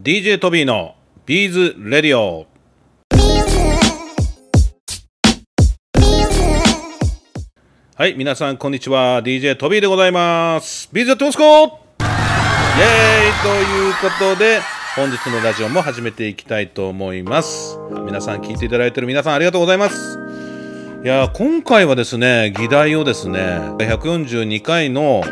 [0.00, 2.48] DJ トビーのビーズレディオ。
[7.94, 9.22] はい皆さんこんにちは。
[9.22, 10.88] DJ トビーでございます。
[10.92, 11.44] ビーズやってますか？
[11.44, 11.70] イエーイ。
[13.40, 14.62] ということで
[14.96, 17.78] 本日のラジオも始めていきたいと思います。
[18.04, 20.18] 皆さん聞いていただいている皆さんありがとうございます。
[21.04, 23.38] いや今回はですね議題をですね
[23.78, 25.28] 142回の、え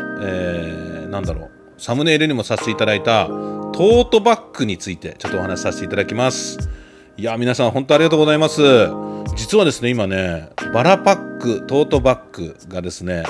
[1.05, 3.27] ー、なんだろうサムネイルにもさせていただいた
[3.73, 6.69] トートバッグについてちょっとお話しさせていただきます。
[7.17, 8.61] いや皆さん本当ありがとうございます。
[9.35, 13.23] 実はですね今ねバラパックトートバッグがですね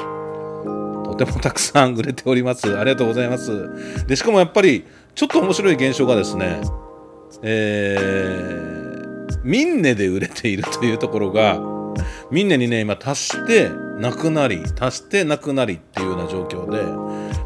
[1.05, 2.77] とてもたくさん売れております。
[2.77, 4.05] ありがとうございます。
[4.05, 6.59] でしかもやっぱりちょっと面白い現象がですね
[7.41, 11.59] えー、ミンネで売れているというところが
[12.31, 16.79] ミンネにね今足してなくなり足してなくなりっていうような状況で、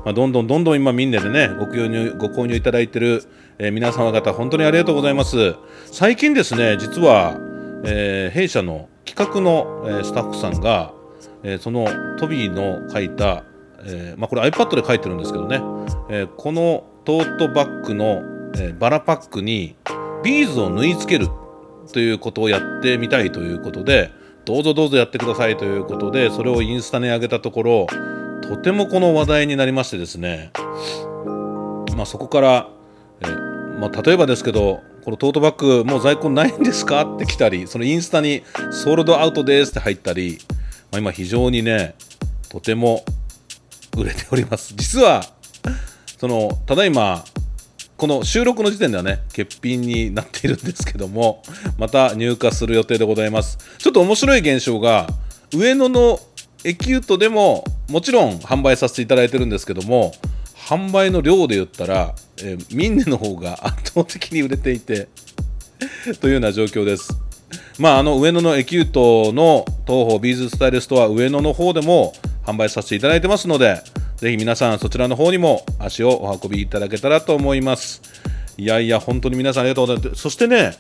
[0.08, 3.26] まあ、どんどんどんどん今ミンネでねご購入ご購入いただいてる、
[3.58, 5.56] えー、皆様方本当にありがとうございます。
[5.92, 7.38] 最近ですね実は、
[7.84, 10.94] えー、弊社の企画の、えー、スタッフさんが、
[11.44, 13.44] えー、そのトビーの書いた、
[13.84, 15.58] えーまあ、これ iPad で書いてるんですけどね、
[16.10, 18.24] えー、このトートバッグの、
[18.56, 19.76] えー、バラパックに
[20.24, 21.30] ビーズを縫い付ける
[21.92, 24.14] ということをやってみたいということで
[24.46, 27.88] どうぞどうぞやってくださいということでそれをインスタに上げたところ
[28.48, 30.52] とてもこの話題になりましてですね、
[31.96, 32.70] まあ、そこから
[33.22, 33.26] え、
[33.80, 40.38] まあ、例えばですけどこのトートバッグもう在庫ないんですかって来たりそのインスタにソールドアウトですって入ったり、
[40.92, 41.96] まあ、今非常にね
[42.50, 43.04] とても
[43.98, 45.24] 売れております実は
[46.18, 47.24] そのただいま
[47.98, 51.42] この収録の時点ではね、欠品になっているんですけども、
[51.80, 53.58] また入荷する予定でございます。
[53.80, 55.08] ちょっと面白い現象が、
[55.52, 56.20] 上野の
[56.68, 60.12] ecute でも、もちろん販売させていただいてるんですけども、
[60.54, 65.08] 販売の量で言ったら、えー、 minne の方が圧倒的に売れていて
[66.20, 67.18] というような状況です。
[67.80, 72.12] まあ、あの上野のエキュートの東方ビーズスタイルストア上野の方でも
[72.46, 73.82] 販売させていただいてますので、
[74.18, 78.02] ぜひ皆さんそちらの方にも足をお運びいただけたらと思います。
[78.58, 80.22] いやいや、本当に皆さんありがとうございます。
[80.22, 80.74] そしてね、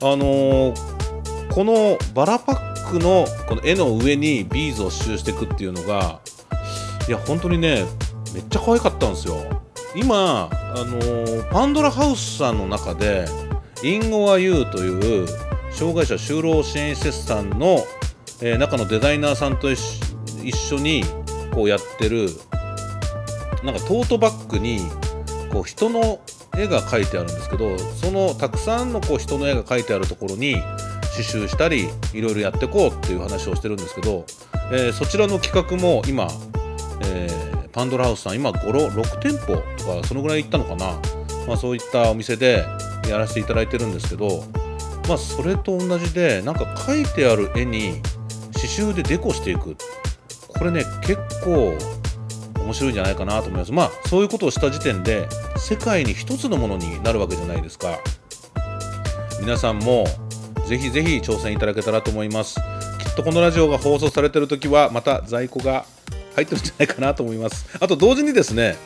[0.00, 6.20] あのー、このバラパックのこの絵の上にビーズを刺繍していくっていうのが、
[7.08, 7.84] いや、本当にね、
[8.34, 9.36] めっちゃ可愛かったんですよ。
[9.94, 13.26] 今、あの、パンドラハウスさんの中で、
[13.82, 15.26] インゴアユーという
[15.72, 17.78] 障害者就労支援施設さんの、
[18.42, 19.78] えー、中のデザイナーさんと一
[20.56, 21.04] 緒に
[21.52, 22.28] こうやってる
[23.64, 24.80] なんかトートバッグに
[25.50, 26.20] こう人の
[26.56, 30.56] 絵が描いてあるんですけどそのたくさんのこう人の絵が描いてあるところに
[31.22, 34.24] 刺繍したりいろいろやっていこうっていう話をしてるんですけど、
[34.72, 36.28] えー、そちらの企画も今、
[37.04, 40.98] えー、パンドラハウスさん今56店舗とかそのぐらい行ったのかな、
[41.46, 42.64] まあ、そういったお店で
[43.08, 44.44] やらせていただいてるんですけど、
[45.08, 48.00] まあ、それと同じでなんか描いてある絵に
[48.52, 49.76] 刺繍でデコしていく。
[50.48, 51.74] これね結構
[52.60, 53.72] 面白いんじゃないかなと思います。
[53.72, 55.26] まあそういうことをした時点で
[55.56, 57.98] 世界に一つのものになるわけじゃないですか。
[59.40, 60.04] 皆さんも
[60.70, 62.60] ぜひぜひ挑戦いただけたらと思います。
[63.00, 65.84] きっとこのラジオが放送されてる時はまた在庫が
[66.36, 67.66] 入ってるんじゃないかなと思います。
[67.80, 68.76] あと同時にですね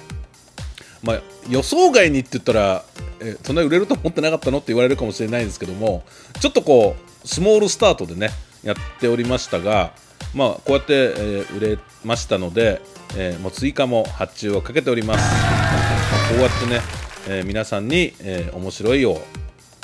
[1.03, 2.85] まあ、予想外にって言ったら
[3.21, 6.05] えそんなに売れると思ってなかったのって言われるかもしれないんですけども
[6.41, 8.31] ちょっとこうスモールスタートでね
[8.63, 9.93] やっておりましたが
[10.35, 12.81] まあこうやって、え、売れましたので
[13.17, 16.81] えー、もう追加も発注をかけております、ま、こうやってね、
[17.29, 19.21] え、皆さんに、えー、面白いを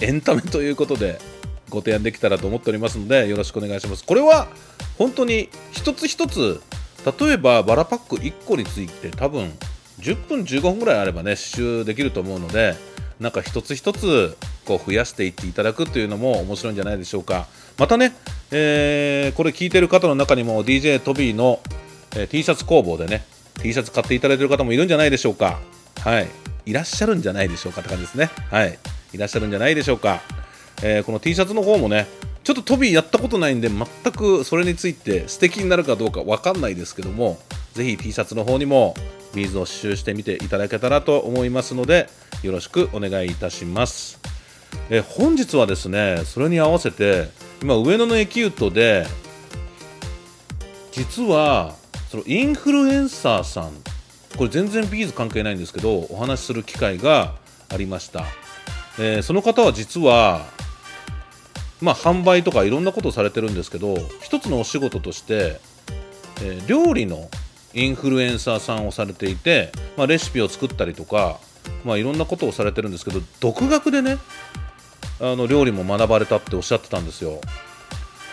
[0.00, 1.21] エンタメということで
[1.71, 4.05] ご提案できたらと思っておりますのでよろしくお願いします。
[4.05, 4.49] これは
[4.99, 6.61] 本当に一つ一つ
[7.19, 9.51] 例えばバラパック1個について多分
[10.01, 12.75] 10分15分ぐらいあればね刺繍できると思うので
[13.19, 14.37] なんか一つ一つ
[14.67, 17.47] こう増やしていっていただくというのも面白いんじゃないでしょうか。
[17.79, 18.15] またね、
[18.51, 21.61] えー、これ聞いてる方の中にも DJ トビーの
[22.17, 23.25] えー、T シャツ工房でね
[23.63, 25.61] T シャツ買っていただいてる方もいるんじゃないでしょうか。
[26.01, 26.29] はい。
[26.67, 28.31] いらっしゃるんじゃないでしょうかって感じですね。
[28.51, 28.79] はい。
[29.13, 30.23] いらっしゃるんじゃないでしょうか、
[30.82, 32.06] えー、この T シャツの方もね
[32.42, 37.38] ちょっとトビーやったことないんで全くそれについて素敵になるかどうか分かんないですけども
[37.74, 38.94] ぜひ T シャツの方にも
[39.34, 42.09] ビーズを刺繍してみていただけたらと思いますので
[42.42, 44.18] よろしくお願いいたします。
[44.88, 47.28] え本日はですねそれに合わせて
[47.62, 49.06] 今上野のエキュートで
[50.92, 51.74] 実は
[52.10, 53.72] そのインフルエンサーさん
[54.36, 57.34] これ全然ビーズ関係ないんですけどお話しする機会が
[57.68, 58.24] ありました、
[58.98, 60.47] えー、その方は実は
[61.80, 65.60] まあ販売とかいろんなことをされてるんですけど一つのお仕事として、
[66.42, 67.28] えー、料理の
[67.74, 71.38] インフルエンサーさんをされていて、まあ、レシピを作ったりとか
[71.84, 74.18] まあ、いろんなことをされてるんですけど独学でね
[75.21, 77.41] あの料理も学ばれたっておっしゃってたんですよ。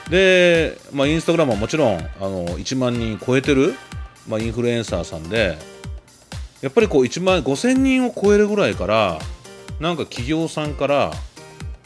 [0.09, 3.73] で、まあ、インスタグラムはもちろんあの1万人超えてる、
[4.27, 5.57] まあ、インフルエンサーさんで
[6.61, 9.19] やっぱりこう1万5000人を超えるぐらいから
[9.81, 11.11] なんか企業さんから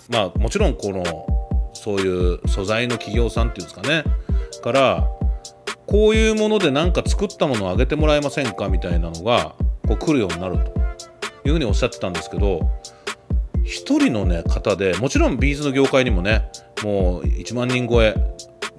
[0.07, 1.30] まあもちろんこの
[1.73, 4.03] そういう素材の企業さんっていうんですかね。
[4.61, 5.09] から
[5.87, 9.55] こういうもので何か作ったものをあげてもらえませんかみたいなのが
[9.87, 10.71] こう来るようになると
[11.43, 12.61] いうふうにおっしゃってたんですけど
[13.63, 16.49] 1人の、ね、方でもちろんビーズの業界にもね
[16.83, 18.15] もう1万人超え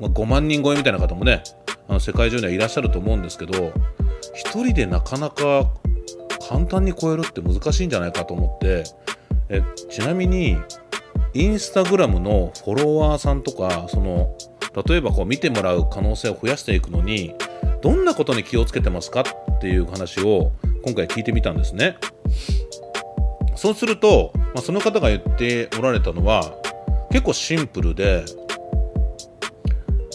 [0.01, 1.43] 5万人超えみたいな方もね
[1.89, 3.73] あの世界中にはいらっしゃると思うんですけど1
[4.65, 5.71] 人でなかなか
[6.49, 8.85] 簡単に超えるって難しいんじゃないかと思って
[9.49, 10.57] えちなみに
[11.35, 14.37] インスタグラムのフォロワーさんとかその
[14.87, 17.35] 例えばこう見てもらう可能性を増やしていくのに
[17.83, 20.53] どんなことに気をつけてますかっていう話を
[20.85, 21.97] 今回聞いてみたんですね。
[23.57, 26.55] そうすると、まあ、その方が言っておられたのは
[27.11, 28.25] 結構シンプルで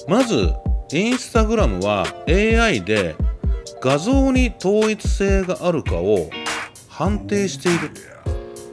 [0.07, 0.53] まず
[0.91, 3.15] インスタグラムは AI で
[3.81, 6.29] 画像に統一性があるかを
[6.89, 7.91] 判定している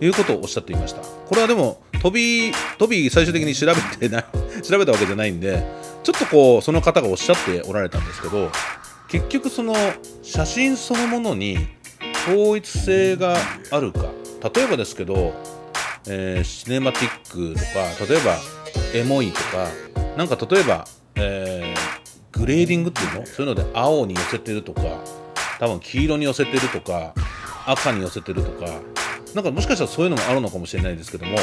[0.01, 1.03] ということをおっしゃっていました。
[1.03, 4.23] これはでも飛び飛び最終的に調べてな
[4.63, 5.65] 調べたわけじゃないんで
[6.03, 8.51] ちょっとこうその方がおっしゃっておられたんですけど
[9.09, 9.75] 結局その
[10.23, 11.67] 写真そのものに
[12.29, 13.39] 統一性が
[13.71, 14.11] あるか。
[14.55, 15.33] 例えばですけど、
[16.07, 18.39] えー、シネマティックとか例えば
[18.93, 19.71] エモいとか
[20.19, 23.27] なんか例えば、えー、グレーディングっていうの？
[23.27, 24.83] そういうので青に寄せてるとか
[25.59, 27.15] 多分黄色に寄せてるとか
[27.65, 28.67] 赤に寄せてるとか
[29.35, 31.37] なんかもしかしたらそういうのもあるのかもしれないですけども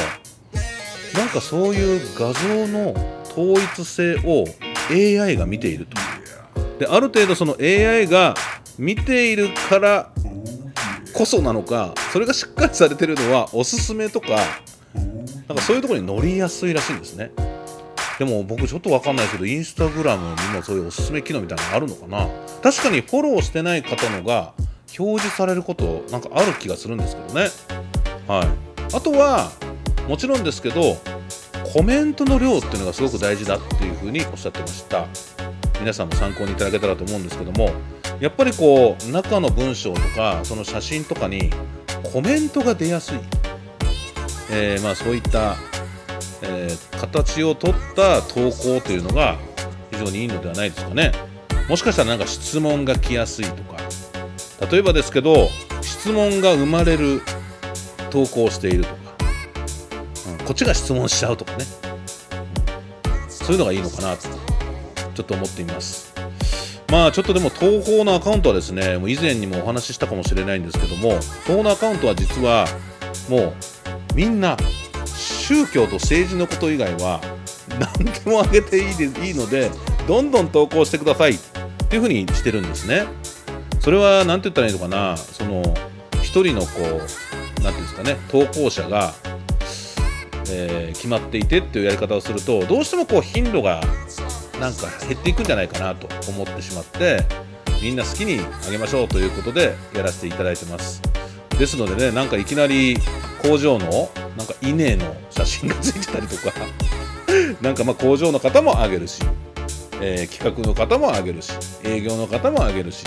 [1.14, 2.94] なんかそういう画像の
[3.24, 4.46] 統一性を
[4.90, 5.96] AI が見ていると。
[6.78, 8.34] である程度その AI が
[8.78, 10.10] 見ているから
[11.14, 14.38] こそなのかそれがしっかりされてるのはおすすめとか
[15.48, 17.30] なんかそういうとこに乗りやすいらしいんですね。
[18.18, 22.28] でも僕ちょっと分かんないですけどインスタグラムにもそういうおすすめ機能みたいなのあるのかな。
[22.62, 24.54] 確かにフォローしてない方のが
[24.98, 27.50] 表示されることなんかある気がするんですけどね。
[28.26, 28.48] はい。
[28.94, 29.50] あとは
[30.08, 30.96] もちろんですけど
[31.72, 35.06] コメントの量っていうのがすごく大事だっていうふうにおっしゃってました。
[35.80, 37.70] 皆さんも参考にいただけたらと思うんですけども
[38.20, 41.50] やっぱりこう中の文章とかその写真とかに
[42.12, 43.18] コメントが出やすい、
[44.52, 45.56] えー、まあそういった、
[46.42, 49.38] えー、形をとった投稿というのが
[49.90, 51.10] 非常にいいのではないですかね。
[51.68, 53.76] もしかしたらなんか質問が来やすいとか。
[54.70, 55.48] 例えばですけど
[55.80, 57.22] 質問が生まれる
[58.12, 58.96] 投稿しているとか。
[60.38, 60.46] うん。
[60.46, 61.64] こっちが質問しちゃうとかね、
[63.24, 64.28] うん、そういうのがいいのかなと
[65.14, 66.12] ちょっと思っています。
[66.90, 72.66] まあちょっとでも東宝のアカウントはですねもう以前にもお話ししたかもしれないんですけども東宝のアカウントは実は
[73.30, 73.54] もう
[74.14, 74.58] みんな
[75.06, 77.22] 宗教と政治のこと以外は
[77.96, 79.70] 何でもあげていいでいいので
[80.06, 81.38] どんどん投稿してください。
[81.92, 83.04] っていうふうにしてるんですね。
[83.80, 85.14] それは何て言ったらいいのかな。
[85.18, 89.14] その1人のこう何ていうんですかね投稿者が
[90.50, 93.80] えー、決まっていてっていうやり方をするとどうしてもこう頻度が
[94.60, 97.24] なんか減っていくんじゃないかなと思ってしまって
[97.82, 101.02] みんな好きにあげましょうということでやらせていただいてます。
[101.58, 102.96] ですのでねなんかいきなり
[103.42, 106.52] 工場のなんか稲の写真がついてたりとか
[107.60, 109.22] なんかま工場の方もあげるし、
[110.00, 111.52] えー、企画の方もあげるし
[111.84, 113.04] 営業の方もあげるし、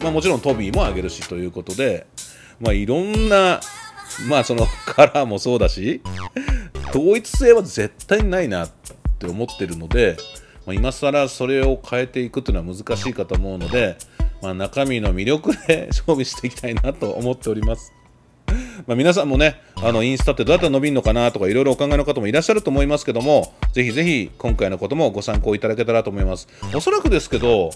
[0.00, 2.06] まあ、もちろんトビーもあげるしということで、
[2.60, 3.60] まあ、いろんな
[4.28, 6.00] まあその カラーもそうだし
[6.90, 8.70] 統一性は絶対ないなっ
[9.18, 10.16] て思ってるので、
[10.64, 13.96] まあ、今更それを変えていくというのは難しいかと思うので、
[14.42, 17.92] まあ、中身の魅力で 勝負していきたいなと思っております。
[18.86, 26.46] まあ、皆さんもね、あのインスタってどうやったら伸びるのかなとかいろいろお考えの方もいらっしゃると思いますけども、ぜひぜひ今回のこともご参考いただけたらと思います。
[26.72, 27.70] おそらくですけど、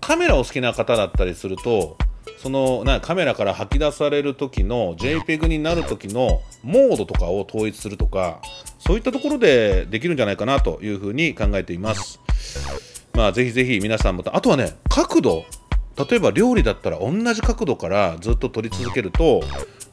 [0.00, 1.98] カメラを好きな方だったりすると、
[2.38, 8.40] そのなカメラから吐き出される時の JPEG になる時のモードとかを統一するとか
[8.78, 12.20] そういったところでできるんじゃないかなというふうに考えています。
[13.14, 15.44] まあぜひぜひ皆さんもあとはね角度。
[16.08, 19.42] 例えば料理だったら同じ角度からずっと撮り続けると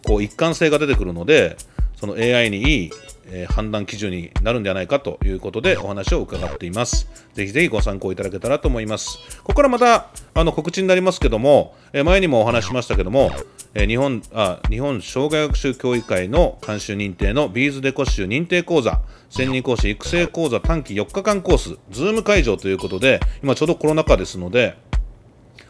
[0.06, 1.58] こう一貫性が出てくるので
[1.96, 2.92] その AI にいい
[3.28, 7.08] え、判断基準になるんではないかということでお話を伺っています。
[7.34, 9.18] ぜひぜひご参考いただけたらと思います。
[9.40, 13.32] ここからまたあの告知になりますけども、え、前にもお話しましたけども、
[13.74, 24.78] え、日本あ日本生涯学習協議会の監修認定のビーズデコ刺繍認定講座、専任講師育成講座短期4日間コース、ズーム会場ということで、今ちょうどコロナ禍ですので、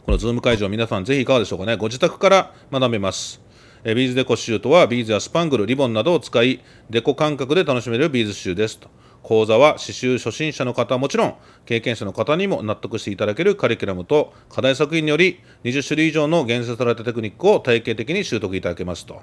[0.06, 1.78] このズーム会場皆さんぜひいかがでしょうかね。
[1.78, 3.45] ご自宅から学べます。
[3.88, 8.90] えビーズデコ刺繍とはビーズやスパングルリボンなどを使いデコ感覚で楽しめるビーズシューですと。
[9.22, 19.22] 講座は刺繍初心者の方はもちろん経験者の方にも納得していただけるカリキュラムと課題作品により20種類以上の厳選されたテクニックを体系的に習得いただけますと。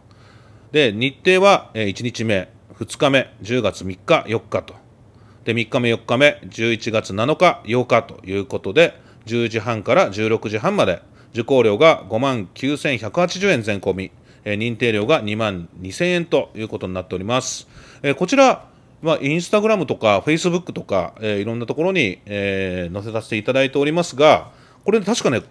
[0.71, 4.75] で日程は1日目2日目10月3日4日と。
[5.45, 8.95] で3日目4日目11月7日8日ということで
[9.26, 11.02] 10時半から16時半まで
[11.33, 14.12] 受講料が5万9180円全込み。
[14.44, 17.68] 認定料が2万2000円ということになっております。
[18.16, 18.70] こちら
[19.02, 24.52] まあ、インスタグラムとかフェイスブックとか、えー、いろんなところに、えー、載せさせていただいておりますが
[24.84, 25.42] これ確かね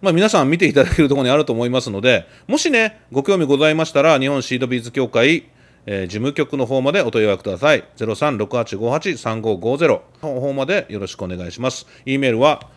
[0.00, 5.48] まあ、皆さん見ていただけるところにあると思いますのでもしねご興味ございましたら日本シードビーズ協会、
[5.86, 7.82] えー、事務局の方までお問い合わせください。
[7.96, 11.86] 0368583550の方までよろしくお願いします。
[12.06, 12.68] e メールは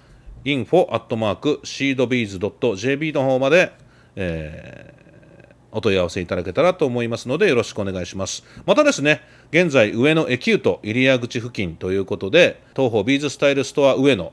[0.45, 3.71] info.seedbees.jp の方まで、
[4.17, 5.07] えー
[5.71, 8.43] お問い合わせいただけたらと思いますのでよろしくお願いします。
[8.65, 9.21] またですね
[9.51, 14.31] 現在上野エキュート入谷口付近ということでトーホービーズスタイルストア上野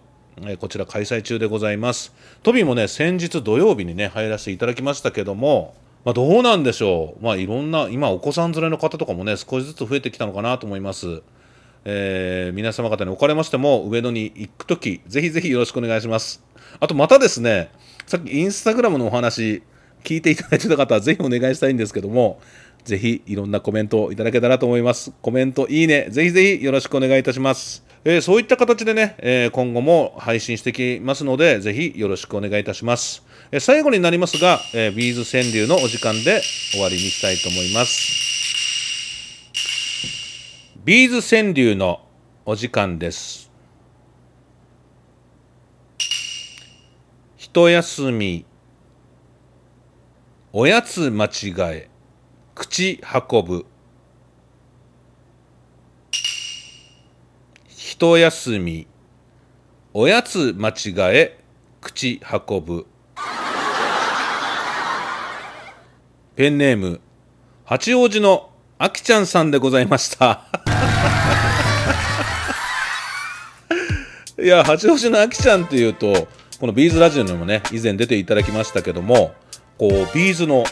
[0.59, 2.14] こちら開催中でございます。
[2.43, 5.75] トビーもね先日土曜日にね入らせていただきましたけども
[6.05, 11.23] まあ、どうなんでしょう、まあ、いろんな今お子さん連れの方とかもね少しずつ増えてきたのかなと思います、
[11.87, 16.45] えー、皆様方におかれましても上野に行く時ぜひぜひよろしくお願いします。
[16.79, 17.71] あとまたですね
[18.07, 19.62] さっきインスタグラムのお話
[20.04, 22.40] 聞いていただいてた方はぜひお願いしたいんですけども、
[22.84, 25.12] ぜひいろんなコメントをいただけたらと思います。
[25.23, 27.82] コメント、いいね、ぜひぜひよろしくお願いいたします。
[28.04, 33.25] えー、そういった形でね、えー、今後も配信してきますので、ぜひよろしくお願いいたします。
[33.50, 38.25] えー、最後になりますが、えビーズ川柳のお時間で終わりにしたいと思います。
[40.84, 42.02] ビーズ川柳の
[42.44, 43.50] お時間です。
[47.38, 48.44] 一休み
[50.56, 51.88] おやつ間違え。
[52.54, 53.66] 口運ぶ。
[57.66, 58.87] 一休み。
[59.92, 61.40] おやつ間違え。
[61.80, 62.87] 口運ぶ。
[66.37, 67.00] ペンネーム。
[67.64, 70.44] 八王子のあきちゃんさんでございました。
[74.40, 76.28] いや八王子のあきちゃんっていうと
[76.61, 79.34] このビーズラジオにもね以前出ていただきましたけども
[79.78, 80.64] こうビーズの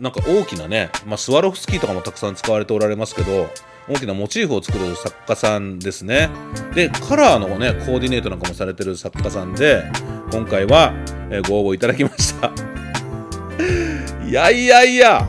[0.00, 3.48] なんか大きなね、まあ、スワロフスキーとかもたくさん使われておられますけど
[3.88, 6.30] 大きなモチーフを作る作家さんですね。
[6.74, 9.84] でカラーのねコーディネートなんかもされてる作家さんで
[10.30, 10.92] 今回は、
[11.30, 12.52] え、ご応募いただきました。
[14.24, 15.28] いやいやいや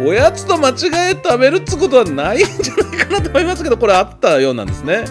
[0.00, 5.04] おやつと間違え食べるっつことはないんじゃないかなと思いますけどこれあったようなんですね。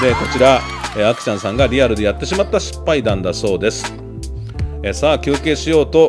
[0.00, 0.60] でこちら、
[0.96, 4.09] えー、アクちゃんさんがリアルでやってしまった失敗談だそうです。
[4.82, 6.08] えさあ休憩しようと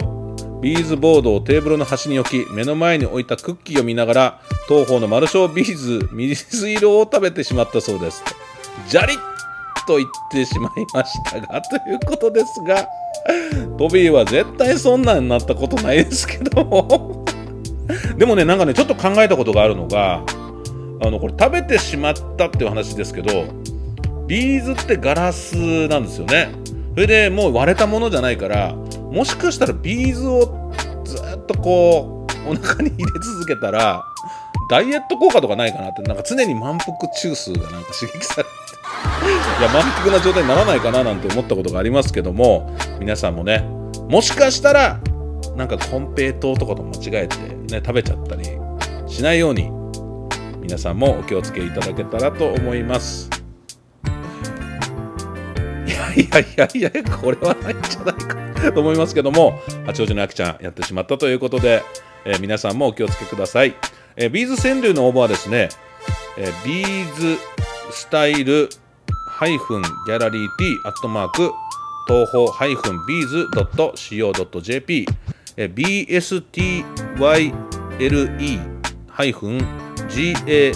[0.61, 8.23] ビーズボードをテーブルの端に置き目の前に置いたクッキーを見ながら東方のマルショービーズ水色を食べてしまったそうです。
[8.87, 9.17] ジャリッ
[9.85, 12.87] と言ってしまいましたが ということですが
[13.77, 17.25] トビーは絶対そんなんなったことないですけども。
[18.17, 20.23] でもねなんかねちょっと考えたことがあるのが
[21.03, 23.45] あのこれ食べてしまったっていう話ですけど
[24.27, 26.51] ビーズってガラスなんですよね。
[26.93, 30.71] それでもう割れたものじゃないからもしかしたらビーズを
[31.05, 34.03] ずっとこうお腹に入れ続けたら
[34.69, 38.49] ダイエット効果とかないかなってなんか常に満腹中枢がなんか刺激されて
[39.59, 43.59] いや満腹な状態にならないかななんて思ったことがありますけども皆さんもね
[44.09, 44.99] もしかしたら
[45.55, 48.45] なんかコンペイトーとかと間違えてね食べちゃったり
[49.07, 49.69] しないように
[50.61, 53.40] 皆さんもお気をつけいただけたらと思います。
[56.13, 61.83] いやいやいや、これはないんじゃないかと思いますけども、八王子のあきちゃんやってしまったということで、
[62.25, 63.75] えー、皆さんもお気をつけください。
[64.15, 65.69] えー、ビーズ川柳の応募はですね、
[66.37, 67.37] えー、ビーズ
[67.91, 68.69] スタイル
[69.27, 71.51] ハイフンギャラリー T アットマーク
[72.07, 75.07] トーホーハイフンビーズドット CO.jp、
[75.57, 76.83] え、BSTYLE
[79.07, 79.57] ハイフン
[80.09, 80.71] GALLERYT